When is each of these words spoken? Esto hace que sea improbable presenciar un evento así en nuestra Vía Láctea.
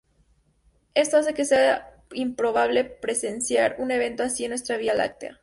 Esto 0.95 1.17
hace 1.17 1.35
que 1.35 1.45
sea 1.45 1.93
improbable 2.13 2.85
presenciar 2.85 3.75
un 3.77 3.91
evento 3.91 4.23
así 4.23 4.45
en 4.45 4.49
nuestra 4.49 4.77
Vía 4.77 4.95
Láctea. 4.95 5.39